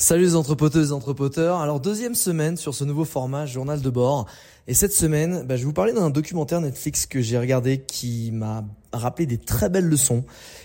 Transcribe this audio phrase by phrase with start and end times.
[0.00, 1.58] Salut les entrepoteuses et entrepoteurs.
[1.58, 4.26] Alors deuxième semaine sur ce nouveau format journal de bord.
[4.68, 8.30] Et cette semaine, bah, je vais vous parler d'un documentaire Netflix que j'ai regardé qui
[8.30, 8.62] m'a
[8.92, 10.22] rappelé des très belles leçons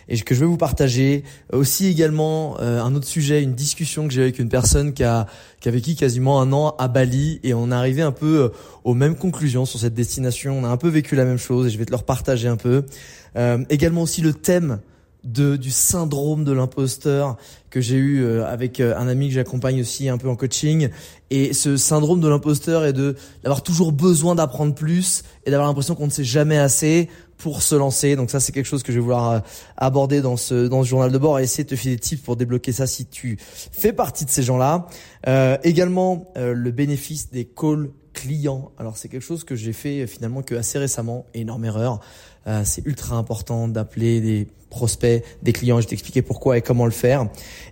[0.08, 1.23] et que je vais vous partager.
[1.52, 5.26] Aussi également euh, un autre sujet, une discussion que j'ai avec une personne qui a,
[5.62, 8.50] qui a vécu quasiment un an à Bali et on est arrivé un peu euh,
[8.84, 10.59] aux mêmes conclusions sur cette destination.
[10.59, 12.58] On a un peu vécu la même chose et je vais te le partager un
[12.58, 12.86] peu.
[13.36, 14.80] Euh, également aussi le thème
[15.23, 17.38] de, du syndrome de l'imposteur
[17.70, 20.89] que j'ai eu euh, avec euh, un ami que j'accompagne aussi un peu en coaching.
[21.30, 25.95] Et ce syndrome de l'imposteur est de d'avoir toujours besoin d'apprendre plus et d'avoir l'impression
[25.95, 28.16] qu'on ne sait jamais assez pour se lancer.
[28.16, 29.39] Donc ça, c'est quelque chose que je vais vouloir euh,
[29.78, 32.22] aborder dans ce dans ce journal de bord et essayer de te filer des tips
[32.22, 34.88] pour débloquer ça si tu fais partie de ces gens-là.
[35.28, 38.72] Euh, également, le bénéfice des calls clients.
[38.78, 42.00] Alors c'est quelque chose que j'ai fait finalement que assez récemment, énorme erreur.
[42.47, 45.80] Euh, c'est ultra important d'appeler des prospects, des clients.
[45.80, 47.27] Je vais t'expliquer pourquoi et comment le faire.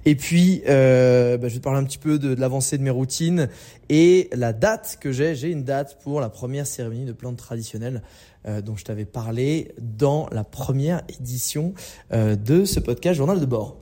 [0.06, 2.92] Et puis, euh, bah, je vais te parler un petit peu de, l'avancée de mes
[2.92, 3.50] routines
[3.90, 5.36] et la date que j'ai.
[5.36, 8.04] J'ai une date pour la première cérémonie de plantes traditionnelles
[8.48, 11.74] euh, dont je t'avais parlé dans la première édition
[12.14, 13.78] euh, de ce podcast Journal de bord.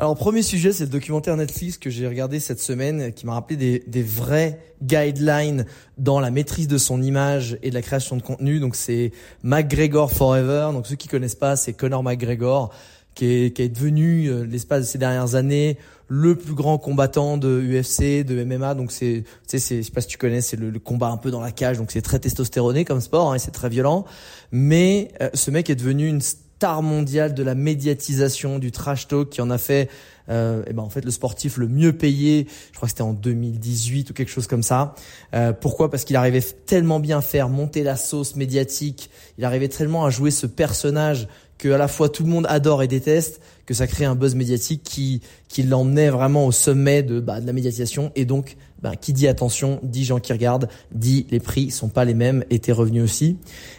[0.00, 3.58] Alors, premier sujet, c'est le documentaire Netflix que j'ai regardé cette semaine, qui m'a rappelé
[3.58, 5.66] des, des vrais guidelines
[5.98, 8.60] dans la maîtrise de son image et de la création de contenu.
[8.60, 10.70] Donc, c'est McGregor Forever.
[10.72, 12.72] Donc, ceux qui connaissent pas, c'est Conor McGregor,
[13.14, 15.76] qui est, qui est devenu, euh, l'espace de ces dernières années,
[16.08, 18.74] le plus grand combattant de UFC, de MMA.
[18.76, 21.30] Donc, c'est, tu sais, je sais pas si tu connais, c'est le, combat un peu
[21.30, 21.76] dans la cage.
[21.76, 24.06] Donc, c'est très testostéroné comme sport, hein, et c'est très violent.
[24.50, 26.22] Mais euh, ce mec est devenu une
[26.68, 29.88] mondiale de la médiatisation, du trash talk, qui en a fait,
[30.28, 32.46] euh, et eh ben en fait le sportif le mieux payé.
[32.70, 34.94] Je crois que c'était en 2018 ou quelque chose comme ça.
[35.34, 35.90] Euh, pourquoi?
[35.90, 39.10] Parce qu'il arrivait tellement bien faire monter la sauce médiatique.
[39.38, 41.28] Il arrivait tellement à jouer ce personnage
[41.58, 44.34] que à la fois tout le monde adore et déteste, que ça crée un buzz
[44.34, 48.96] médiatique qui qui l'emmenait vraiment au sommet de bah, de la médiatisation et donc ben,
[48.96, 52.58] qui dit attention, dit gens qui regardent, dit les prix sont pas les mêmes et
[52.58, 53.36] tes revenus aussi.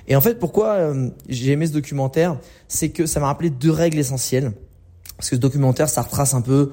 [0.08, 2.38] Et en fait, pourquoi euh, j'ai aimé ce documentaire,
[2.70, 4.54] c'est que ça m'a rappelé deux règles essentielles.
[5.18, 6.72] Parce que ce documentaire, ça retrace un peu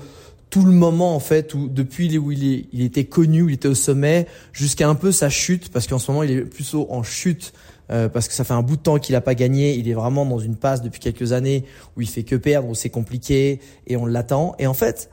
[0.48, 3.54] tout le moment en fait où depuis où il, est, il était connu, où il
[3.54, 6.86] était au sommet, jusqu'à un peu sa chute, parce qu'en ce moment il est plutôt
[6.88, 7.52] en chute.
[7.90, 9.94] Euh, parce que ça fait un bout de temps qu'il n'a pas gagné, il est
[9.94, 11.64] vraiment dans une passe depuis quelques années
[11.96, 14.54] où il fait que perdre, où c'est compliqué et on l'attend.
[14.58, 15.10] Et en fait,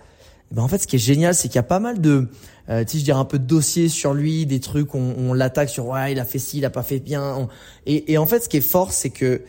[0.52, 2.28] ben en fait, ce qui est génial, c'est qu'il y a pas mal de,
[2.69, 5.69] euh, tu je dirais un peu de dossiers sur lui, des trucs on, on l'attaque
[5.69, 7.47] sur ouais, il a fait ci, il a pas fait bien.
[7.85, 9.44] Et, et en fait, ce qui est fort, c'est que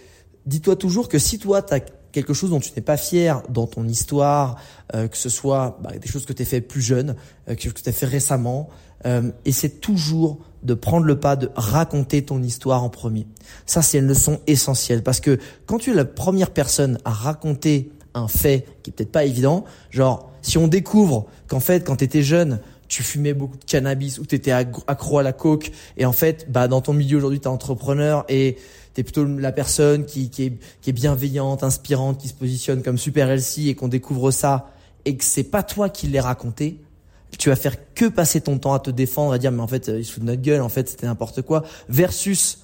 [0.47, 1.81] dis-toi toujours que si toi t'as
[2.13, 4.59] quelque chose dont tu n'es pas fier dans ton histoire,
[4.95, 7.15] euh, que ce soit bah, des choses que tu as fait plus jeune,
[7.51, 8.71] euh, que tu as fait récemment,
[9.05, 13.27] euh, et c'est toujours de prendre le pas de raconter ton histoire en premier.
[13.65, 17.91] Ça, c'est une leçon essentielle parce que quand tu es la première personne à raconter
[18.15, 22.05] un fait qui est peut-être pas évident, genre si on découvre qu'en fait quand tu
[22.05, 26.07] étais jeune, tu fumais beaucoup de cannabis ou tu étais accro à la coke et
[26.07, 28.57] en fait bah dans ton milieu aujourd'hui tu es entrepreneur et
[28.95, 33.69] tu es plutôt la personne qui, est, bienveillante, inspirante, qui se positionne comme super healthy
[33.69, 34.71] et qu'on découvre ça
[35.05, 36.81] et que c'est pas toi qui l'ai raconté,
[37.39, 39.89] tu vas faire que passer ton temps à te défendre et dire mais en fait
[39.89, 42.59] il se fout de notre gueule, en fait c'était n'importe quoi versus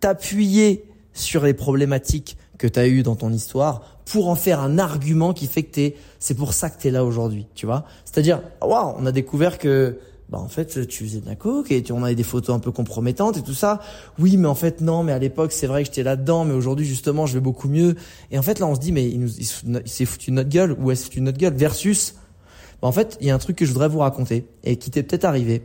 [0.00, 4.78] t'appuyer sur les problématiques que tu as eues dans ton histoire pour en faire un
[4.78, 7.84] argument qui fait que t'es, c'est pour ça que t'es là aujourd'hui, tu vois.
[8.04, 9.98] C'est-à-dire, waouh, on a découvert que,
[10.30, 12.58] bah en fait, tu faisais de la coke et tu, on avait des photos un
[12.58, 13.80] peu compromettantes et tout ça.
[14.18, 16.86] Oui, mais en fait non, mais à l'époque c'est vrai que j'étais là-dedans, mais aujourd'hui
[16.86, 17.96] justement je vais beaucoup mieux.
[18.30, 20.76] Et en fait là on se dit mais il, nous, il, s'est foutu notre gueule
[20.78, 22.14] ou est-ce foutu notre gueule versus,
[22.80, 24.90] bah en fait il y a un truc que je voudrais vous raconter et qui
[24.90, 25.62] t'est peut-être arrivé.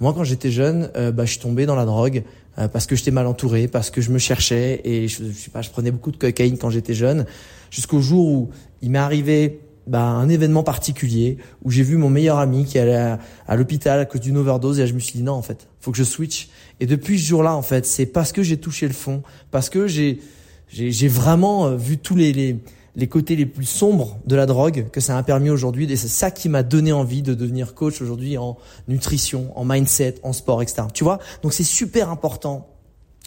[0.00, 2.24] Moi, quand j'étais jeune, euh, bah, je suis tombé dans la drogue
[2.58, 5.50] euh, parce que j'étais mal entouré, parce que je me cherchais et je, je sais
[5.50, 7.26] pas, je prenais beaucoup de cocaïne quand j'étais jeune,
[7.70, 8.50] jusqu'au jour où
[8.82, 13.16] il m'est arrivé bah, un événement particulier où j'ai vu mon meilleur ami qui allait
[13.46, 15.90] à, l'hôpital à cause d'une overdose et je me suis dit non en fait, faut
[15.90, 16.48] que je switch.
[16.80, 19.86] Et depuis ce jour-là en fait, c'est parce que j'ai touché le fond, parce que
[19.86, 20.20] j'ai
[20.68, 22.56] j'ai vraiment euh, vu tous les, les
[22.96, 25.90] les côtés les plus sombres de la drogue que ça a permis aujourd'hui.
[25.90, 28.56] Et c'est ça qui m'a donné envie de devenir coach aujourd'hui en
[28.88, 30.82] nutrition, en mindset, en sport, etc.
[30.92, 31.18] Tu vois?
[31.42, 32.68] Donc c'est super important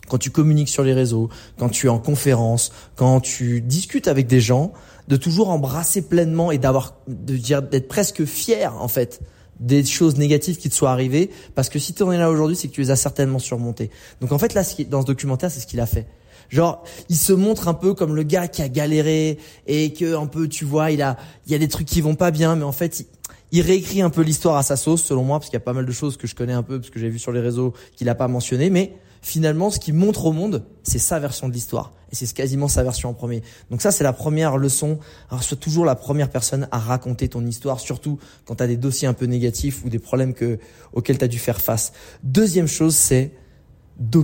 [0.08, 4.28] quand tu communiques sur les réseaux, quand tu es en conférence, quand tu discutes avec
[4.28, 4.72] des gens,
[5.08, 9.22] de toujours embrasser pleinement et d'avoir, de dire, d'être presque fier, en fait,
[9.60, 12.56] des choses négatives qui te soient arrivées, parce que si tu en es là aujourd'hui,
[12.56, 13.90] c'est que tu les as certainement surmontées.
[14.22, 16.08] Donc en fait, là, dans ce documentaire, c'est ce qu'il a fait.
[16.49, 20.27] Genre, il se montre un peu comme le gars qui a galéré et que un
[20.27, 22.63] peu, tu vois, il a, il y a des trucs qui vont pas bien, mais
[22.63, 23.05] en fait,
[23.51, 25.73] il, réécrit un peu l'histoire à sa sauce, selon moi, parce qu'il y a pas
[25.73, 27.73] mal de choses que je connais un peu, parce que j'ai vu sur les réseaux
[27.95, 31.53] qu'il a pas mentionné, mais finalement, ce qu'il montre au monde, c'est sa version de
[31.53, 31.94] l'histoire.
[32.11, 33.41] Et c'est quasiment sa version en premier.
[33.69, 34.99] Donc ça, c'est la première leçon.
[35.29, 38.77] Alors, sois toujours la première personne à raconter ton histoire, surtout quand tu as des
[38.77, 40.59] dossiers un peu négatifs ou des problèmes que,
[40.94, 41.91] auxquels tu as dû faire face.
[42.23, 43.33] Deuxième chose, c'est,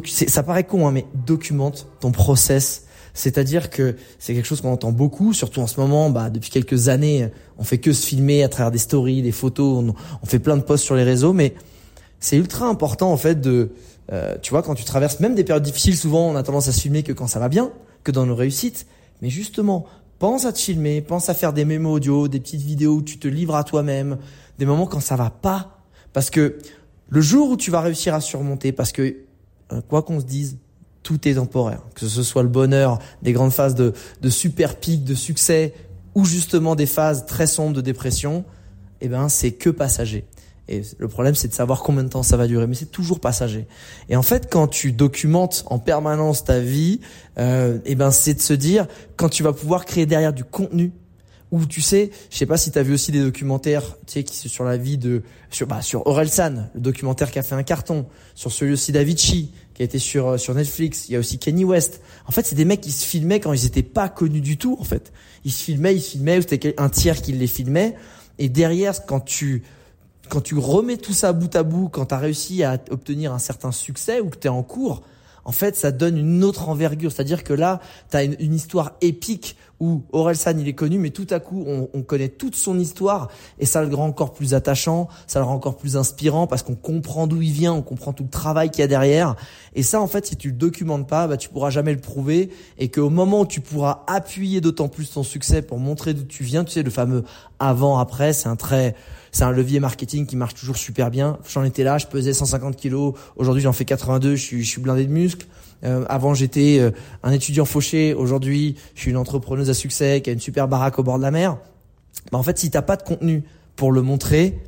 [0.07, 2.85] ça paraît con, hein, mais documente ton process.
[3.13, 6.89] C'est-à-dire que c'est quelque chose qu'on entend beaucoup, surtout en ce moment, bah, depuis quelques
[6.89, 7.29] années,
[7.59, 10.57] on fait que se filmer à travers des stories, des photos, on, on fait plein
[10.57, 11.53] de posts sur les réseaux, mais
[12.19, 13.71] c'est ultra important en fait de,
[14.11, 16.71] euh, tu vois, quand tu traverses même des périodes difficiles, souvent on a tendance à
[16.71, 17.71] se filmer que quand ça va bien,
[18.03, 18.87] que dans nos réussites.
[19.21, 19.85] Mais justement,
[20.19, 23.19] pense à te filmer, pense à faire des mémos audio, des petites vidéos où tu
[23.19, 24.17] te livres à toi-même,
[24.57, 25.79] des moments quand ça va pas.
[26.13, 26.57] Parce que
[27.09, 29.17] le jour où tu vas réussir à surmonter, parce que
[29.81, 30.57] quoi qu'on se dise,
[31.03, 31.81] tout est temporaire.
[31.95, 35.73] Que ce soit le bonheur, des grandes phases de, de super pics, de succès,
[36.15, 38.45] ou justement des phases très sombres de dépression,
[39.01, 40.25] eh ben c'est que passager.
[40.69, 43.19] Et le problème, c'est de savoir combien de temps ça va durer, mais c'est toujours
[43.19, 43.67] passager.
[44.07, 47.01] Et en fait, quand tu documentes en permanence ta vie,
[47.37, 48.87] euh, eh ben, c'est de se dire
[49.17, 50.93] quand tu vas pouvoir créer derrière du contenu.
[51.51, 54.23] Ou tu sais, je sais pas si tu as vu aussi des documentaires, tu sais,
[54.23, 55.21] qui sur la vie de
[55.51, 59.51] sur bah sur Orelsan, le documentaire qui a fait un carton, sur celui aussi d'Avicii
[59.73, 61.07] qui a été sur euh, sur Netflix.
[61.09, 62.01] Il y a aussi Kenny West.
[62.27, 64.77] En fait, c'est des mecs qui se filmaient quand ils étaient pas connus du tout.
[64.79, 65.11] En fait,
[65.45, 67.95] ils se filmaient, ils se filmaient, c'était un tiers qui les filmait.
[68.39, 69.63] Et derrière, quand tu
[70.29, 73.39] quand tu remets tout ça bout à bout, quand tu as réussi à obtenir un
[73.39, 75.03] certain succès ou que tu es en cours,
[75.45, 77.11] en fait, ça donne une autre envergure.
[77.11, 81.27] C'est-à-dire que là, tu as une, histoire épique où Orelsan, il est connu, mais tout
[81.30, 83.27] à coup, on, on, connaît toute son histoire
[83.59, 86.75] et ça le rend encore plus attachant, ça le rend encore plus inspirant parce qu'on
[86.75, 89.35] comprend d'où il vient, on comprend tout le travail qu'il y a derrière.
[89.75, 92.50] Et ça, en fait, si tu le documentes pas, bah, tu pourras jamais le prouver
[92.77, 96.45] et qu'au moment où tu pourras appuyer d'autant plus ton succès pour montrer d'où tu
[96.45, 97.25] viens, tu sais, le fameux
[97.59, 98.95] avant-après, c'est un très
[99.33, 101.39] c'est un levier marketing qui marche toujours super bien.
[101.51, 103.15] J'en étais là, je pesais 150 kilos.
[103.35, 104.35] Aujourd'hui, j'en fais 82.
[104.35, 105.47] Je suis, je suis blindé de muscles.
[105.83, 106.91] Euh, avant, j'étais euh,
[107.24, 108.13] un étudiant fauché.
[108.13, 111.24] Aujourd'hui, je suis une entrepreneuse à succès qui a une super baraque au bord de
[111.24, 111.57] la mer.
[112.31, 113.44] Bah, en fait, si t'as pas de contenu
[113.75, 114.62] pour le montrer,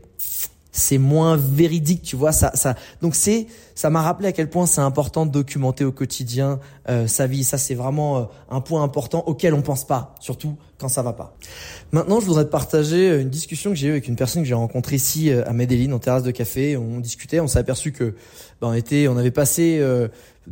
[0.75, 2.31] c'est moins véridique, tu vois.
[2.31, 2.75] Ça, ça.
[3.01, 6.59] Donc c'est, ça m'a rappelé à quel point c'est important de documenter au quotidien
[6.89, 7.43] euh, sa vie.
[7.43, 11.13] Ça, c'est vraiment euh, un point important auquel on pense pas, surtout quand ça va
[11.13, 11.37] pas.
[11.93, 14.47] Maintenant, je voudrais te partager euh, une discussion que j'ai eue avec une personne que
[14.47, 16.75] j'ai rencontrée ici à Medellin, en terrasse de café.
[16.75, 18.15] On discutait, on s'est aperçu que,
[18.59, 19.81] ben, on était, on avait passé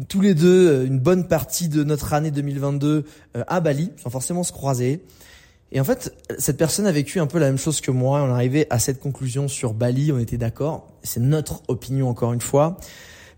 [0.08, 3.06] tous les deux une bonne partie de notre année 2022
[3.48, 5.04] à Bali, sans forcément se croiser.
[5.72, 8.22] Et en fait, cette personne a vécu un peu la même chose que moi.
[8.22, 10.88] On est arrivé à cette conclusion sur Bali, on était d'accord.
[11.02, 12.78] C'est notre opinion encore une fois.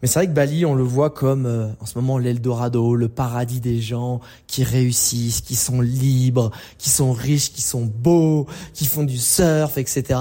[0.01, 3.07] Mais c'est vrai que Bali, on le voit comme euh, en ce moment l'Eldorado, le
[3.07, 8.85] paradis des gens qui réussissent, qui sont libres, qui sont riches, qui sont beaux, qui
[8.85, 10.19] font du surf, etc.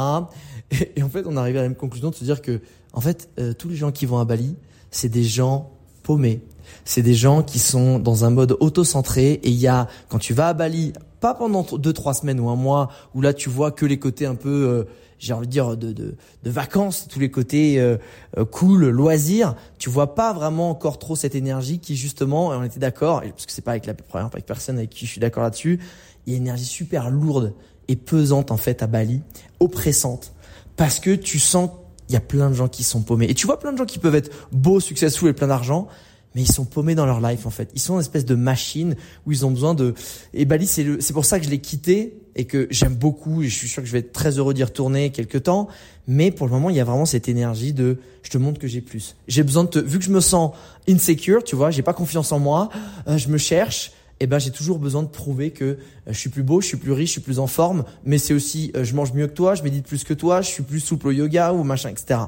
[0.97, 2.61] Et, en fait, on est arrivé à la même conclusion de se dire que,
[2.93, 4.55] en fait, euh, tous les gens qui vont à Bali,
[4.93, 5.73] c'est des gens
[6.05, 6.41] paumés.
[6.85, 10.35] C'est des gens qui sont dans un mode auto-centré et il y a, quand tu
[10.35, 13.73] vas à Bali, pas pendant deux trois semaines ou un mois où là tu vois
[13.73, 14.85] que les côtés un peu euh,
[15.19, 17.97] j'ai envie de dire de, de, de, vacances, tous les côtés euh,
[18.37, 22.63] euh, cool, loisirs, tu vois pas vraiment encore trop cette énergie qui justement, et on
[22.63, 25.43] était d'accord, parce que c'est pas avec la première personne avec qui je suis d'accord
[25.43, 25.81] là-dessus,
[26.27, 27.55] il y a une énergie super lourde
[27.89, 29.23] et pesante en fait à Bali,
[29.61, 30.33] oppressante,
[30.77, 31.71] parce que tu sens
[32.09, 33.27] il y a plein de gens qui sont paumés.
[33.29, 35.89] Et tu vois plein de gens qui peuvent être beaux, successful et plein d'argent,
[36.35, 37.71] mais ils sont paumés dans leur life en fait.
[37.75, 39.95] Ils sont une espèce de machine où ils ont besoin de.
[40.33, 41.01] Et Bali, c'est le...
[41.01, 43.43] c'est pour ça que je l'ai quitté et que j'aime beaucoup.
[43.43, 45.69] Et je suis sûr que je vais être très heureux d'y retourner quelque temps.
[46.09, 48.67] Mais pour le moment, il y a vraiment cette énergie de je te montre que
[48.67, 49.15] j'ai plus.
[49.29, 49.79] J'ai besoin de te.
[49.79, 50.53] Vu que je me sens
[50.89, 52.69] insecure, tu vois, j'ai pas confiance en moi,
[53.07, 53.93] euh, je me cherche.
[54.21, 56.77] Eh ben j'ai toujours besoin de prouver que euh, je suis plus beau, je suis
[56.77, 59.33] plus riche, je suis plus en forme, mais c'est aussi euh, je mange mieux que
[59.33, 62.21] toi, je médite plus que toi, je suis plus souple au yoga ou machin, etc.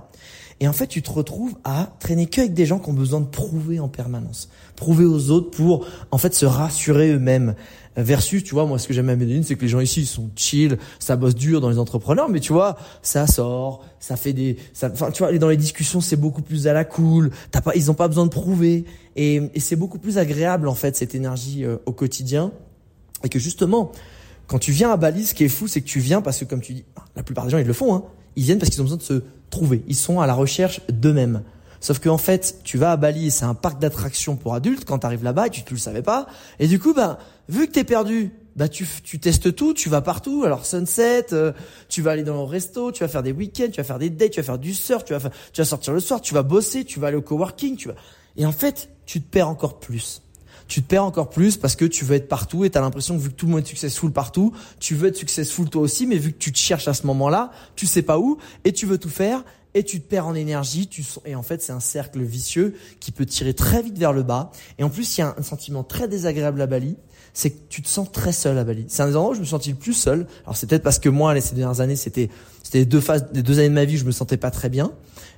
[0.58, 3.20] Et en fait, tu te retrouves à traîner que avec des gens qui ont besoin
[3.20, 7.54] de prouver en permanence, prouver aux autres pour en fait se rassurer eux-mêmes.
[7.96, 10.06] Versus, tu vois, moi, ce que j'aime à Medellin, c'est que les gens ici ils
[10.06, 14.34] sont chill, ça bosse dur dans les entrepreneurs, mais tu vois, ça sort, ça fait
[14.34, 17.30] des, ça, enfin, tu vois, dans les discussions, c'est beaucoup plus à la cool.
[17.50, 18.84] T'as pas, ils ont pas besoin de prouver,
[19.16, 22.52] et, et c'est beaucoup plus agréable en fait cette énergie euh, au quotidien,
[23.24, 23.92] et que justement,
[24.46, 26.44] quand tu viens à Bali, ce qui est fou, c'est que tu viens parce que
[26.44, 26.84] comme tu dis,
[27.16, 28.04] la plupart des gens ils le font, hein,
[28.36, 29.82] ils viennent parce qu'ils ont besoin de se trouver.
[29.88, 31.42] Ils sont à la recherche d'eux-mêmes.
[31.80, 34.84] Sauf qu'en fait, tu vas à Bali c'est un parc d'attractions pour adultes.
[34.84, 36.26] Quand tu arrives là-bas, tu, tu le savais pas.
[36.58, 37.18] Et du coup, bah,
[37.48, 40.44] vu que t'es perdu, bah tu, tu testes tout, tu vas partout.
[40.44, 41.52] Alors sunset, euh,
[41.88, 44.10] tu vas aller dans le resto, tu vas faire des week-ends, tu vas faire des
[44.10, 46.32] dates, tu vas faire du surf, tu vas faire, tu vas sortir le soir, tu
[46.32, 47.94] vas bosser, tu vas aller au coworking, tu vas.
[48.36, 50.22] Et en fait, tu te perds encore plus.
[50.68, 53.16] Tu te perds encore plus parce que tu veux être partout et tu as l'impression
[53.16, 56.06] que vu que tout le monde est successful partout, tu veux être successful toi aussi,
[56.06, 58.84] mais vu que tu te cherches à ce moment-là, tu sais pas où et tu
[58.84, 59.44] veux tout faire
[59.76, 60.88] et tu te perds en énergie.
[60.88, 64.22] Tu, et en fait, c'est un cercle vicieux qui peut tirer très vite vers le
[64.22, 64.50] bas.
[64.78, 66.96] Et en plus, il y a un sentiment très désagréable à Bali,
[67.34, 68.86] c'est que tu te sens très seul à Bali.
[68.88, 70.26] C'est un des endroits où je me sentis le plus seul.
[70.44, 72.30] Alors c'est peut-être parce que moi, ces dernières années, c'était
[72.62, 74.50] c'était les deux phases, les deux années de ma vie, où je me sentais pas
[74.50, 74.92] très bien.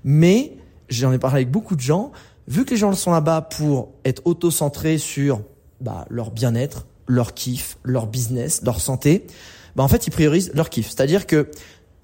[0.04, 0.56] Mais
[0.88, 2.12] j'en ai parlé avec beaucoup de gens.
[2.46, 5.42] Vu que les gens sont là-bas pour être auto-centrés sur
[5.80, 9.26] bah, leur bien-être, leur kiff, leur business, leur santé,
[9.74, 10.86] bah en fait ils priorisent leur kiff.
[10.86, 11.50] C'est-à-dire que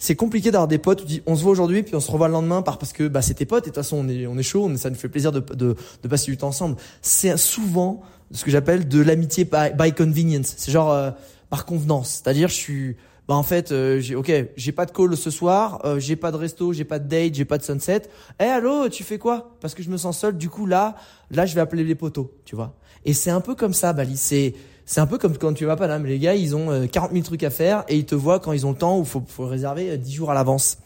[0.04, 2.28] c'est compliqué d'avoir des potes tu dis on se voit aujourd'hui puis on se revoit
[2.28, 4.36] le lendemain parce que bah c'est tes potes et de toute façon on est on
[4.36, 6.76] est chaud, ça nous fait plaisir de de, de passer du temps ensemble.
[7.00, 10.54] C'est souvent ce que j'appelle de l'amitié by, convenience.
[10.58, 11.10] C'est genre euh,
[11.48, 12.20] par convenance.
[12.22, 12.96] C'est-à-dire je suis
[13.28, 16.30] bah en fait euh, j'ai OK, j'ai pas de call ce soir, euh, j'ai pas
[16.30, 18.02] de resto, j'ai pas de date, j'ai pas de sunset.
[18.38, 19.56] Eh allô, tu fais quoi?
[19.62, 20.96] Parce que je me sens seul, du coup là
[21.30, 22.74] là je vais appeler les potos, tu vois.
[23.06, 24.54] Et c'est un peu comme ça Bali, c'est
[24.86, 27.12] c'est un peu comme quand tu vas pas là, mais les gars, ils ont 40
[27.12, 29.22] 000 trucs à faire et ils te voient quand ils ont le temps ou faut
[29.26, 30.78] faut réserver 10 jours à l'avance.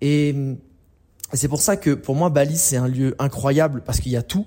[0.00, 0.34] Et
[1.32, 4.22] c'est pour ça que pour moi Bali c'est un lieu incroyable parce qu'il y a
[4.22, 4.46] tout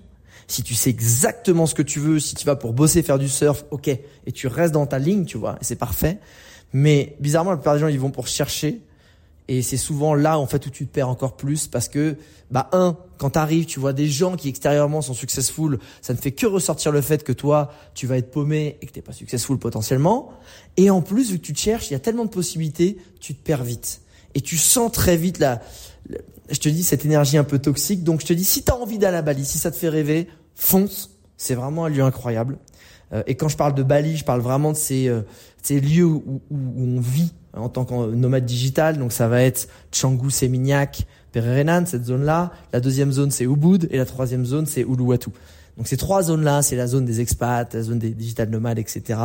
[0.50, 3.29] si tu sais exactement ce que tu veux, si tu vas pour bosser, faire du
[3.29, 6.18] surf, ok, et tu restes dans ta ligne, tu vois, et c'est parfait.
[6.74, 8.82] Mais bizarrement, la plupart des gens, ils vont pour chercher,
[9.51, 12.18] et c'est souvent là, en fait, où tu te perds encore plus, parce que,
[12.51, 16.32] bah, un, quand t'arrives, tu vois des gens qui extérieurement sont successful, ça ne fait
[16.32, 19.58] que ressortir le fait que toi, tu vas être paumé et que t'es pas successful
[19.58, 20.29] potentiellement.
[20.77, 23.34] Et en plus, vu que tu te cherches, il y a tellement de possibilités, tu
[23.34, 24.01] te perds vite.
[24.36, 25.63] Et tu sens très vite la,
[26.51, 28.03] je te dis cette énergie un peu toxique.
[28.03, 29.89] Donc je te dis, si tu as envie d'aller à Bali, si ça te fait
[29.89, 31.18] rêver, fonce.
[31.38, 32.60] C'est vraiment un lieu incroyable.
[33.13, 35.22] Euh, et quand je parle de Bali, je parle vraiment de ces, euh,
[35.63, 38.98] ces lieux où, où, on vit en tant que nomade digital.
[38.98, 42.51] Donc ça va être Canggu, Seminyak, Pererenan, cette zone-là.
[42.74, 43.88] La deuxième zone, c'est Ubud.
[43.91, 45.29] Et la troisième zone, c'est Uluwatu.
[45.77, 49.20] Donc ces trois zones-là, c'est la zone des expats, la zone des digital nomades, etc.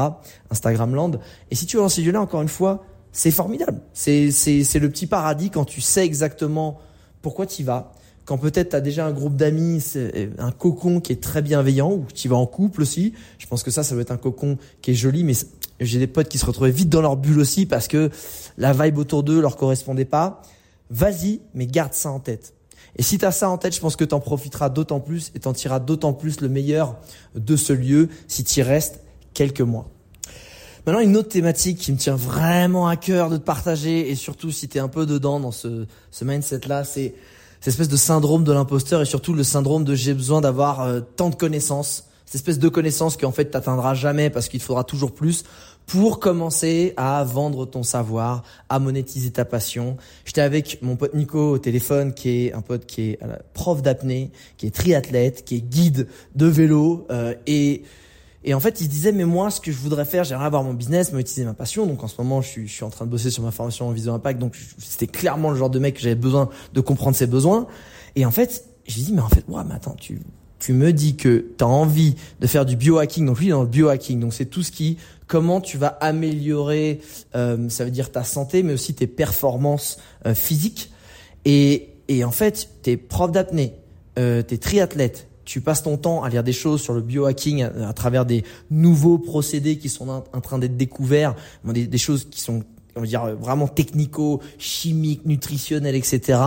[0.50, 1.12] Instagram Land.
[1.50, 3.80] Et si tu vas dans ces lieux-là, encore une fois, c'est formidable.
[3.92, 6.78] C'est, c'est, c'est le petit paradis quand tu sais exactement
[7.22, 7.92] pourquoi tu y vas
[8.24, 11.92] quand peut-être tu as déjà un groupe d'amis, c'est un cocon qui est très bienveillant,
[11.92, 14.56] ou tu vas en couple aussi, je pense que ça, ça va être un cocon
[14.80, 15.34] qui est joli, mais
[15.80, 18.10] j'ai des potes qui se retrouvaient vite dans leur bulle aussi parce que
[18.58, 20.42] la vibe autour d'eux leur correspondait pas.
[20.90, 22.54] Vas-y, mais garde ça en tête.
[22.96, 25.32] Et si tu as ça en tête, je pense que tu en profiteras d'autant plus
[25.34, 26.96] et t'en tireras d'autant plus le meilleur
[27.34, 29.00] de ce lieu si tu restes
[29.32, 29.90] quelques mois.
[30.86, 34.50] Maintenant, une autre thématique qui me tient vraiment à cœur de te partager, et surtout
[34.50, 37.14] si tu es un peu dedans dans ce, ce mindset-là, c'est
[37.60, 41.00] cette espèce de syndrome de l'imposteur et surtout le syndrome de j'ai besoin d'avoir euh,
[41.00, 45.12] tant de connaissances, cette espèce de connaissances qu'en fait t'atteindras jamais parce qu'il faudra toujours
[45.12, 45.44] plus
[45.86, 49.96] pour commencer à vendre ton savoir, à monétiser ta passion.
[50.24, 53.82] J'étais avec mon pote Nico au téléphone, qui est un pote qui est euh, prof
[53.82, 57.82] d'apnée, qui est triathlète, qui est guide de vélo, euh, et
[58.46, 60.62] et en fait, il se disait, mais moi, ce que je voudrais faire, j'aimerais avoir
[60.62, 61.86] mon business, monétiser ma passion.
[61.86, 63.88] Donc en ce moment, je suis, je suis en train de bosser sur ma formation
[63.88, 64.38] en Vision Impact.
[64.38, 67.66] Donc c'était clairement le genre de mec que j'avais besoin de comprendre ses besoins.
[68.16, 70.20] Et en fait, j'ai dit, mais en fait, ouais, mais attends, tu,
[70.58, 73.26] tu me dis que tu as envie de faire du biohacking.
[73.26, 77.00] Donc lui, dans le biohacking, donc c'est tout ce qui, comment tu vas améliorer,
[77.34, 80.90] euh, ça veut dire ta santé, mais aussi tes performances euh, physiques.
[81.44, 83.74] Et, et en fait, t'es prof d'apnée,
[84.18, 87.92] euh, t'es triathlète, tu passes ton temps à lire des choses sur le biohacking à,
[87.92, 91.34] travers des nouveaux procédés qui sont en, train d'être découverts,
[91.64, 92.64] des, choses qui sont
[92.96, 96.38] on va dire vraiment technico, chimiques, nutritionnelles, etc.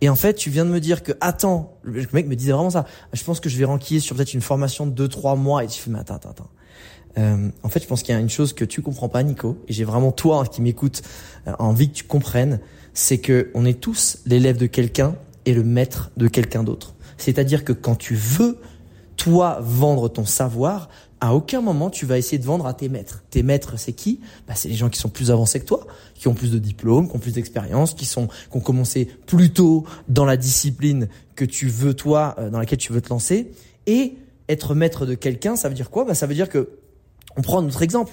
[0.00, 2.70] Et en fait, tu viens de me dire que attends, le mec me disait vraiment
[2.70, 2.84] ça.
[3.12, 5.64] Je pense que je vais renquiller sur peut-être une formation de 2-3 mois.
[5.64, 6.50] Et tu fais mais attends, attends, attends.
[7.18, 9.58] Euh, en fait, je pense qu'il y a une chose que tu comprends pas, Nico,
[9.66, 11.02] et j'ai vraiment toi qui m'écoute
[11.46, 12.60] euh, envie que tu comprennes,
[12.94, 15.16] c'est que on est tous l'élève de quelqu'un
[15.46, 16.94] et le maître de quelqu'un d'autre.
[17.16, 18.60] C'est-à-dire que quand tu veux,
[19.16, 20.88] toi, vendre ton savoir,
[21.20, 23.22] à aucun moment tu vas essayer de vendre à tes maîtres.
[23.30, 24.20] Tes maîtres, c'est qui?
[24.46, 27.08] Bah, C'est les gens qui sont plus avancés que toi, qui ont plus de diplômes,
[27.08, 31.44] qui ont plus d'expérience, qui sont, qui ont commencé plus tôt dans la discipline que
[31.44, 33.50] tu veux toi, euh, dans laquelle tu veux te lancer.
[33.86, 34.14] Et
[34.48, 36.04] être maître de quelqu'un, ça veut dire quoi?
[36.04, 36.70] Bah, Ça veut dire que,
[37.36, 38.12] on prend notre exemple.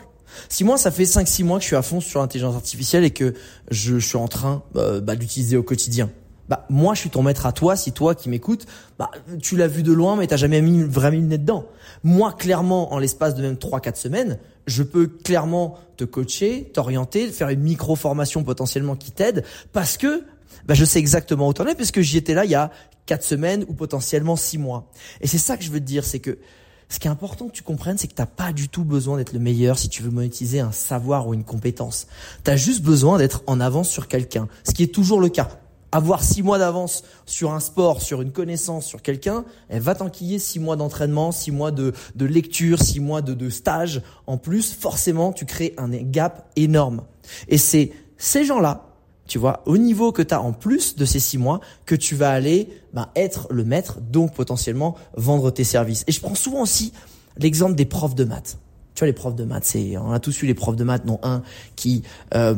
[0.50, 3.12] Si moi, ça fait 5-6 mois que je suis à fond sur l'intelligence artificielle et
[3.12, 3.34] que
[3.72, 6.10] je, suis en train euh, bah, d'utiliser au quotidien,
[6.50, 8.66] bah moi je suis ton maître à toi si toi qui m'écoutes
[9.00, 9.12] bah
[9.42, 11.66] tu l'as vu de loin mais t'as jamais mis vraiment nez dedans
[12.04, 17.28] moi clairement en l'espace de même 3 4 semaines je peux clairement te coacher t'orienter
[17.30, 20.24] faire une micro formation potentiellement qui t'aide parce que
[20.66, 22.72] bah, je sais exactement où t'en es puisque j'y étais là il y a
[23.06, 24.90] quatre semaines ou potentiellement six mois.
[25.22, 26.38] Et c'est ça que je veux te dire, c'est que
[26.90, 29.34] ce qui est important que tu comprennes, c'est que t'as pas du tout besoin d'être
[29.34, 32.08] le meilleur si tu veux monétiser un savoir ou une compétence.
[32.44, 35.50] Tu as juste besoin d'être en avance sur quelqu'un, ce qui est toujours le cas.
[35.96, 40.40] Avoir six mois d'avance sur un sport, sur une connaissance, sur quelqu'un, elle va t'enquiller
[40.40, 44.02] six mois d'entraînement, six mois de, de lecture, six mois de, de stage.
[44.28, 47.04] En plus, forcément, tu crées un gap énorme.
[47.48, 48.90] Et c'est ces gens-là
[49.26, 52.14] tu vois, au niveau que tu as en plus de ces six mois, que tu
[52.14, 56.04] vas aller bah, être le maître, donc potentiellement vendre tes services.
[56.08, 56.92] Et je prends souvent aussi
[57.38, 58.58] l'exemple des profs de maths.
[58.94, 61.06] Tu vois, les profs de maths, c'est, on a tous eu les profs de maths,
[61.06, 61.42] non un
[61.76, 62.04] qui,
[62.36, 62.56] euh,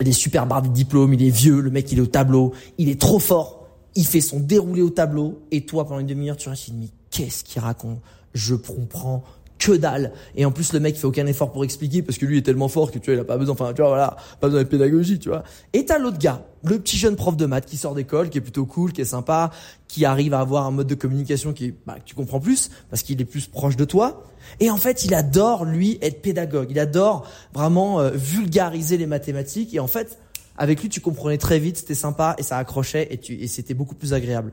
[0.00, 2.52] il est super barre du diplôme, il est vieux, le mec il est au tableau,
[2.78, 6.36] il est trop fort, il fait son déroulé au tableau, et toi pendant une demi-heure
[6.36, 8.00] tu restes, mais qu'est-ce qu'il raconte?
[8.34, 9.24] Je comprends
[9.66, 10.12] que dalle.
[10.36, 12.68] Et en plus, le mec fait aucun effort pour expliquer parce que lui est tellement
[12.68, 14.68] fort que tu vois, il a pas besoin, enfin, tu vois, voilà, pas besoin de
[14.68, 15.42] pédagogie, tu vois.
[15.72, 18.42] Et t'as l'autre gars, le petit jeune prof de maths qui sort d'école, qui est
[18.42, 19.50] plutôt cool, qui est sympa,
[19.88, 23.02] qui arrive à avoir un mode de communication qui, bah, que tu comprends plus parce
[23.02, 24.22] qu'il est plus proche de toi.
[24.60, 26.68] Et en fait, il adore, lui, être pédagogue.
[26.70, 29.74] Il adore vraiment euh, vulgariser les mathématiques.
[29.74, 30.16] Et en fait,
[30.56, 33.96] avec lui, tu comprenais très vite, c'était sympa et ça accrochait et, et c'était beaucoup
[33.96, 34.52] plus agréable.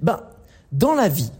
[0.00, 0.20] Ben,
[0.72, 1.30] dans la vie,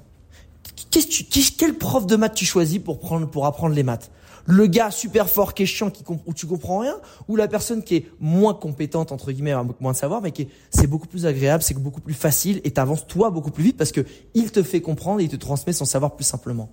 [1.58, 4.10] quel prof de maths tu choisis pour prendre, pour apprendre les maths?
[4.46, 6.96] Le gars super fort qui est chiant, qui où tu comprends rien,
[7.28, 10.86] ou la personne qui est moins compétente entre guillemets, moins de savoir, mais qui c'est
[10.86, 14.06] beaucoup plus agréable, c'est beaucoup plus facile et t'avances toi beaucoup plus vite parce que
[14.32, 16.70] il te fait comprendre et il te transmet son savoir plus simplement.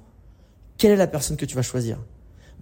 [0.77, 1.97] Quelle est la personne que tu vas choisir?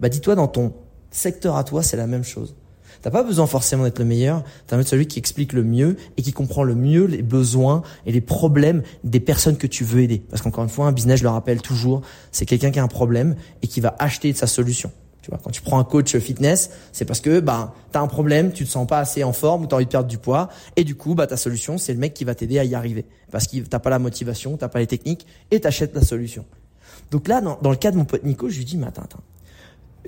[0.00, 0.72] Bah dis-toi dans ton
[1.12, 2.56] secteur à toi, c'est la même chose.
[3.02, 6.22] T'as pas besoin forcément d'être le meilleur, t'as besoin celui qui explique le mieux et
[6.22, 10.22] qui comprend le mieux les besoins et les problèmes des personnes que tu veux aider.
[10.30, 12.88] Parce qu'encore une fois, un business, je le rappelle toujours, c'est quelqu'un qui a un
[12.88, 14.90] problème et qui va acheter sa solution.
[15.24, 18.52] Tu vois, quand tu prends un coach fitness, c'est parce que bah t'as un problème,
[18.52, 20.84] tu te sens pas assez en forme ou t'as envie de perdre du poids et
[20.84, 23.46] du coup bah ta solution c'est le mec qui va t'aider à y arriver parce
[23.46, 26.44] que t'as pas la motivation, t'as pas les techniques et t'achètes la solution.
[27.10, 29.04] Donc là dans, dans, le cas de mon pote Nico, je lui dis mais attends,
[29.04, 29.22] attends,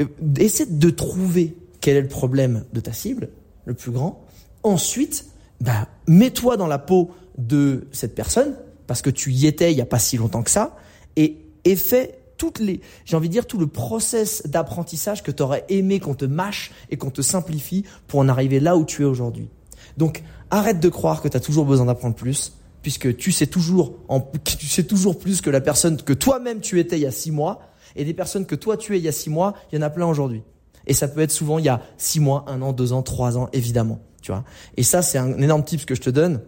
[0.02, 0.04] euh,
[0.38, 3.28] essaie de trouver quel est le problème de ta cible,
[3.64, 4.24] le plus grand.
[4.64, 5.26] Ensuite,
[5.60, 8.56] bah, mets-toi dans la peau de cette personne,
[8.88, 10.74] parce que tu y étais il n'y a pas si longtemps que ça,
[11.14, 15.64] et, fais toutes les, j'ai envie de dire, tout le process d'apprentissage que tu aurais
[15.68, 19.04] aimé qu'on te mâche et qu'on te simplifie pour en arriver là où tu es
[19.04, 19.48] aujourd'hui.
[19.96, 23.94] Donc, arrête de croire que tu as toujours besoin d'apprendre plus, puisque tu sais toujours,
[24.44, 27.30] tu sais toujours plus que la personne que toi-même tu étais il y a six
[27.30, 27.60] mois,
[27.94, 29.82] et des personnes que toi tu es il y a six mois, il y en
[29.82, 30.42] a plein aujourd'hui.
[30.86, 33.38] Et ça peut être souvent il y a six mois, un an, deux ans, trois
[33.38, 34.00] ans, évidemment.
[34.22, 34.44] Tu vois.
[34.76, 36.40] Et ça, c'est un énorme tip que je te donne.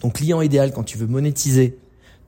[0.00, 1.78] Ton client idéal, quand tu veux monétiser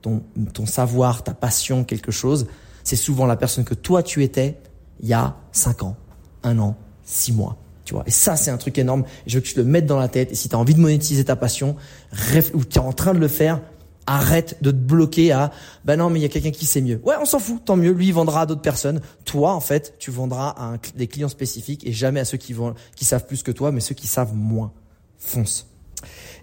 [0.01, 2.47] ton, ton savoir, ta passion, quelque chose,
[2.83, 4.57] c'est souvent la personne que toi tu étais
[4.99, 5.95] il y a cinq ans,
[6.43, 7.57] un an, six mois.
[7.85, 8.03] Tu vois.
[8.05, 9.03] Et ça, c'est un truc énorme.
[9.25, 10.31] Je veux que tu le mettes dans la tête.
[10.31, 11.75] Et si tu as envie de monétiser ta passion,
[12.53, 13.61] ou tu es en train de le faire,
[14.07, 15.51] Arrête de te bloquer à
[15.85, 16.99] bah non mais il y a quelqu'un qui sait mieux.
[17.03, 17.91] Ouais, on s'en fout, tant mieux.
[17.91, 19.01] Lui il vendra à d'autres personnes.
[19.25, 22.73] Toi en fait, tu vendras à des clients spécifiques et jamais à ceux qui vont
[22.95, 24.71] qui savent plus que toi, mais ceux qui savent moins.
[25.17, 25.67] Fonce.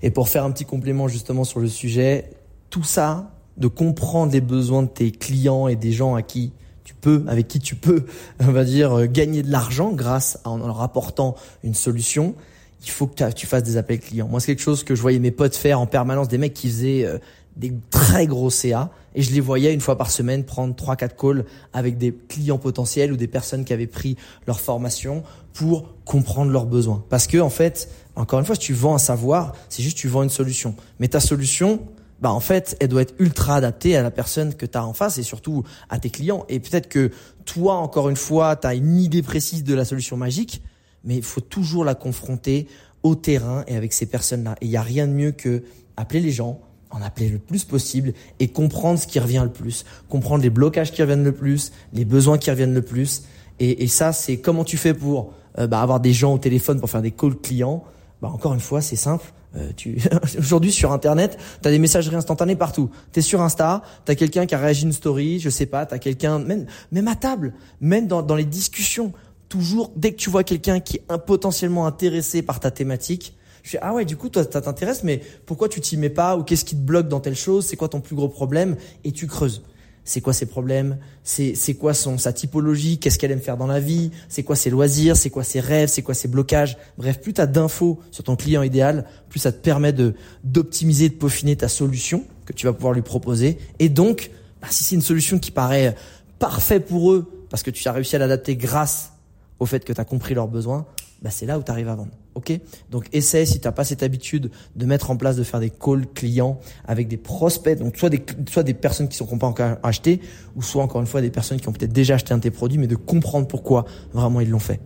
[0.02, 2.30] Et pour faire un petit complément justement sur le sujet,
[2.70, 6.52] tout ça, de comprendre les besoins de tes clients et des gens à qui
[6.84, 8.06] tu peux, avec qui tu peux,
[8.40, 12.34] on va dire, gagner de l'argent grâce à, en leur apportant une solution,
[12.82, 14.28] il faut que tu fasses des appels clients.
[14.28, 16.68] Moi, c'est quelque chose que je voyais mes potes faire en permanence, des mecs qui
[16.68, 17.18] faisaient euh,
[17.58, 21.16] des très gros CA et je les voyais une fois par semaine prendre trois quatre
[21.16, 24.16] calls avec des clients potentiels ou des personnes qui avaient pris
[24.46, 27.04] leur formation pour comprendre leurs besoins.
[27.08, 30.08] Parce que en fait, encore une fois, si tu vends un savoir, c'est juste tu
[30.08, 30.76] vends une solution.
[31.00, 31.80] Mais ta solution,
[32.20, 34.92] bah en fait, elle doit être ultra adaptée à la personne que tu as en
[34.92, 36.44] face et surtout à tes clients.
[36.48, 37.10] Et peut-être que
[37.44, 40.62] toi, encore une fois, tu as une idée précise de la solution magique,
[41.02, 42.68] mais il faut toujours la confronter
[43.02, 44.56] au terrain et avec ces personnes-là.
[44.60, 45.64] Et il n'y a rien de mieux que
[45.96, 46.60] appeler les gens,
[46.90, 50.92] en appeler le plus possible et comprendre ce qui revient le plus, comprendre les blocages
[50.92, 53.22] qui reviennent le plus, les besoins qui reviennent le plus.
[53.60, 56.80] Et, et ça, c'est comment tu fais pour euh, bah, avoir des gens au téléphone
[56.80, 57.84] pour faire des calls clients.
[58.22, 59.32] Bah, encore une fois, c'est simple.
[59.56, 59.98] Euh, tu...
[60.38, 62.90] Aujourd'hui sur Internet, tu as des messageries instantanées partout.
[63.12, 65.86] Tu es sur Insta, tu as quelqu'un qui a réagi une story, je sais pas,
[65.86, 69.12] tu as quelqu'un, même, même à table, même dans, dans les discussions,
[69.48, 73.37] toujours, dès que tu vois quelqu'un qui est potentiellement intéressé par ta thématique,
[73.68, 76.38] je dis, ah ouais, du coup, toi, ça t'intéresse, mais pourquoi tu t'y mets pas
[76.38, 77.66] ou qu'est-ce qui te bloque dans telle chose?
[77.66, 78.76] C'est quoi ton plus gros problème?
[79.04, 79.62] Et tu creuses.
[80.04, 80.96] C'est quoi ses problèmes?
[81.22, 82.96] C'est quoi son sa typologie?
[82.96, 84.10] Qu'est-ce qu'elle aime faire dans la vie?
[84.30, 85.18] C'est quoi ses loisirs?
[85.18, 85.90] C'est quoi ses rêves?
[85.90, 86.78] C'est quoi ses blocages?
[86.96, 91.10] Bref, plus tu as d'infos sur ton client idéal, plus ça te permet de d'optimiser,
[91.10, 93.58] de peaufiner ta solution que tu vas pouvoir lui proposer.
[93.80, 94.30] Et donc,
[94.62, 95.94] bah, si c'est une solution qui paraît
[96.38, 99.12] parfaite pour eux parce que tu as réussi à l'adapter grâce
[99.58, 100.86] au fait que tu as compris leurs besoins,
[101.22, 102.12] bah c'est là où tu arrives à vendre.
[102.34, 102.52] Ok?
[102.90, 105.70] Donc essaie si tu n'as pas cette habitude de mettre en place de faire des
[105.70, 109.76] calls clients avec des prospects, donc soit des soit des personnes qui sont pas encore
[109.82, 110.20] acheté,
[110.54, 112.50] ou soit encore une fois des personnes qui ont peut-être déjà acheté un de tes
[112.50, 114.80] produits, mais de comprendre pourquoi vraiment ils l'ont fait.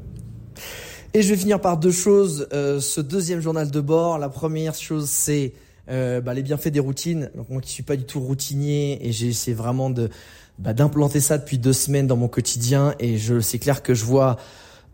[1.15, 2.49] Et je vais finir par deux choses.
[2.55, 5.53] Euh, ce deuxième journal de bord, la première chose c'est
[5.91, 7.31] euh, bah, les bienfaits des routines.
[7.37, 10.09] Donc moi qui suis pas du tout routinier et j'ai essayé vraiment de
[10.59, 14.05] bah, d'implanter ça depuis deux semaines dans mon quotidien et je c'est clair que je
[14.05, 14.37] vois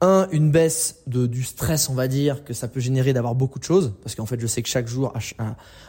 [0.01, 3.59] un, une baisse de, du stress, on va dire, que ça peut générer d'avoir beaucoup
[3.59, 5.13] de choses, parce qu'en fait, je sais que chaque jour,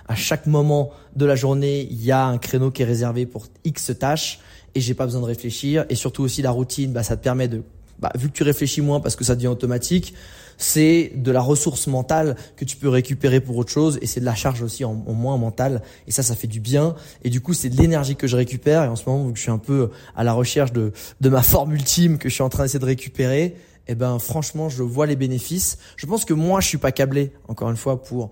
[0.08, 3.48] à, chaque moment de la journée, il y a un créneau qui est réservé pour
[3.66, 4.40] X tâches,
[4.76, 5.86] et j'ai pas besoin de réfléchir.
[5.90, 7.64] Et surtout aussi la routine, bah, ça te permet de,
[8.00, 10.14] bah, vu que tu réfléchis moins parce que ça devient automatique,
[10.58, 14.26] c'est de la ressource mentale que tu peux récupérer pour autre chose et c'est de
[14.26, 17.54] la charge aussi en, moins mentale et ça ça fait du bien et du coup
[17.54, 19.90] c'est de l'énergie que je récupère et en ce moment vu je suis un peu
[20.18, 20.92] à la recherche de
[21.22, 23.56] de ma forme ultime que je suis en train d'essayer de récupérer
[23.92, 25.80] eh ben franchement, je vois les bénéfices.
[25.98, 28.30] Je pense que moi, je suis pas câblé, encore une fois, pour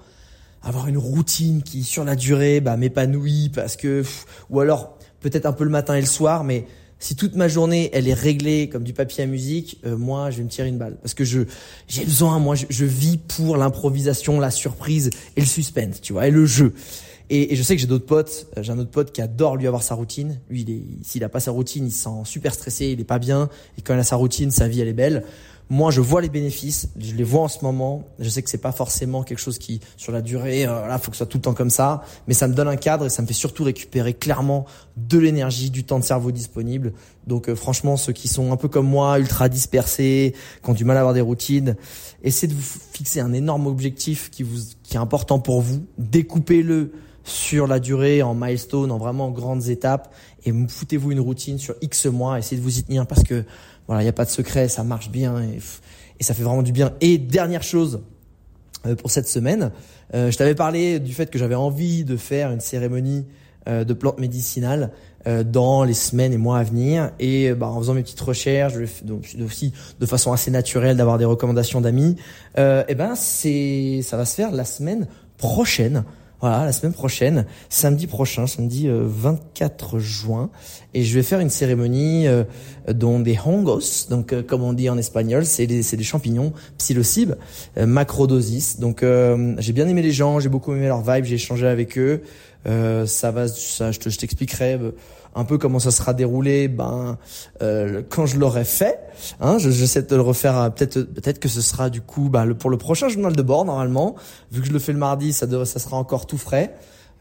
[0.62, 4.04] avoir une routine qui, sur la durée, bah, m'épanouit parce que,
[4.52, 6.66] ou alors peut-être un peu le matin et le soir, mais
[7.00, 10.38] si toute ma journée elle est réglée comme du papier à musique, euh, moi je
[10.38, 11.42] vais me tirer une balle parce que je
[11.88, 16.28] j'ai besoin, moi je, je vis pour l'improvisation, la surprise et le suspense, tu vois,
[16.28, 16.74] et le jeu.
[17.30, 18.48] Et, je sais que j'ai d'autres potes.
[18.58, 20.40] Euh, j'ai un autre pote qui adore lui avoir sa routine.
[20.50, 23.20] Lui, il s'il a pas sa routine, il se sent super stressé, il est pas
[23.20, 23.50] bien.
[23.78, 25.24] Et quand il a sa routine, sa vie elle est belle.
[25.70, 28.06] Moi, je vois les bénéfices, je les vois en ce moment.
[28.20, 31.12] Je sais que c'est pas forcément quelque chose qui, sur la durée, euh, là, faut
[31.12, 32.04] que ce soit tout le temps comme ça.
[32.26, 35.70] Mais ça me donne un cadre et ça me fait surtout récupérer clairement de l'énergie,
[35.70, 36.94] du temps de cerveau disponible.
[37.26, 40.86] Donc, euh, franchement, ceux qui sont un peu comme moi, ultra dispersés, qui ont du
[40.86, 41.76] mal à avoir des routines,
[42.24, 45.86] essayez de vous fixer un énorme objectif qui vous, qui est important pour vous.
[45.98, 46.94] Découpez-le
[47.28, 50.14] sur la durée, en milestone, en vraiment grandes étapes,
[50.46, 53.44] et foutez-vous une routine sur X mois, essayez de vous y tenir parce que
[53.88, 55.60] voilà, il n'y a pas de secret, ça marche bien et,
[56.24, 56.94] ça fait vraiment du bien.
[57.00, 58.02] Et dernière chose
[58.86, 59.72] euh, pour cette semaine,
[60.14, 63.26] euh, je t'avais parlé du fait que j'avais envie de faire une cérémonie
[63.68, 64.92] euh, de plantes médicinales
[65.46, 67.12] dans les semaines et mois à venir.
[67.20, 71.26] Et bah, en faisant mes petites recherches, donc aussi de façon assez naturelle d'avoir des
[71.26, 72.16] recommandations d'amis,
[72.58, 76.06] euh, et ben c'est ça va se faire la semaine prochaine.
[76.40, 80.52] Voilà, la semaine prochaine, samedi prochain, samedi 24 euh, juin,
[80.94, 82.44] et je vais faire une cérémonie euh,
[82.88, 87.34] dont des hongos, donc euh, comme on dit en espagnol, c'est des, des champignons psilocybes,
[87.76, 88.80] macrodosis.
[88.80, 89.04] Donc
[89.58, 92.22] j'ai bien aimé les gens, j'ai beaucoup aimé leur vibe, j'ai échangé avec eux.
[92.66, 94.80] ça va, ça, je t'expliquerai
[95.38, 97.18] un peu comment ça sera déroulé ben
[97.62, 99.00] euh, quand je l'aurai fait
[99.40, 102.46] hein je j'essaie de le refaire euh, peut-être peut-être que ce sera du coup bah,
[102.46, 104.16] le, pour le prochain journal de bord normalement.
[104.52, 106.74] Vu que je le fais le mardi ça devrait, ça sera encore tout frais.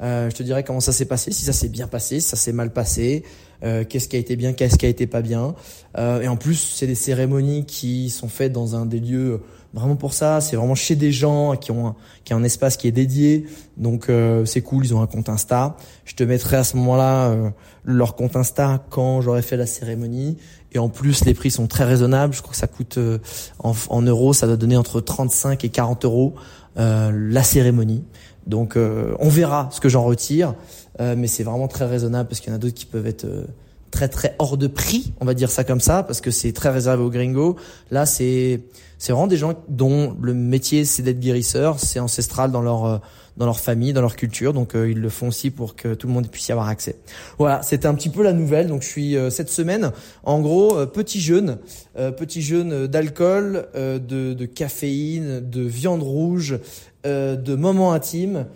[0.02, 2.36] Euh, je te dirai comment ça s'est passé si ça s'est bien passé si ça
[2.36, 3.22] s'est mal passé
[3.64, 5.54] euh, qu'est-ce qui a été bien qu'est-ce qui a été pas bien.
[5.96, 9.40] Euh, et en plus c'est des cérémonies qui sont faites dans un des lieux
[9.76, 10.40] vraiment pour ça.
[10.40, 13.46] C'est vraiment chez des gens qui ont un, qui a un espace qui est dédié.
[13.76, 14.84] Donc euh, c'est cool.
[14.84, 15.76] Ils ont un compte Insta.
[16.04, 17.50] Je te mettrai à ce moment-là euh,
[17.84, 20.38] leur compte Insta quand j'aurai fait la cérémonie.
[20.72, 22.34] Et en plus, les prix sont très raisonnables.
[22.34, 23.18] Je crois que ça coûte euh,
[23.58, 26.34] en, en, euros, ça doit donner entre 35 et 40 euros
[26.78, 28.04] la cérémonie.
[28.46, 30.54] Donc on verra ce que j'en retire,
[31.00, 33.26] mais c'est vraiment très raisonnable parce qu'il y en a d'autres qui peuvent être
[33.90, 36.70] très très hors de prix, on va dire ça comme ça, parce que c'est très
[36.70, 37.56] réservé aux gringos.
[37.90, 38.60] Là, c'est
[38.98, 42.98] c'est vraiment des gens dont le métier c'est d'être guérisseur, c'est ancestral dans leur euh,
[43.36, 46.06] dans leur famille, dans leur culture, donc euh, ils le font aussi pour que tout
[46.06, 46.96] le monde puisse y avoir accès.
[47.38, 48.66] Voilà, c'était un petit peu la nouvelle.
[48.66, 49.92] Donc je suis euh, cette semaine,
[50.24, 51.58] en gros, petit jeûne,
[51.94, 56.58] petit jeûne d'alcool, de, de caféine, de viande rouge,
[57.04, 58.46] de moments intimes.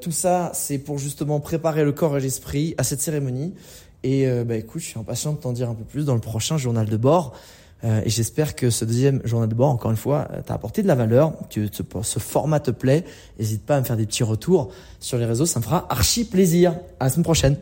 [0.00, 3.54] tout ça, c'est pour justement préparer le corps et l'esprit à cette cérémonie.
[4.04, 6.58] Et bah écoute, je suis impatient de t'en dire un peu plus dans le prochain
[6.58, 7.32] journal de bord.
[7.84, 10.82] Euh, et j'espère que ce deuxième journal de bord, encore une fois, euh, t'a apporté
[10.82, 13.04] de la valeur, que ce, ce format te plaît.
[13.38, 16.24] N'hésite pas à me faire des petits retours sur les réseaux, ça me fera archi
[16.24, 16.76] plaisir.
[16.98, 17.56] À la semaine prochaine.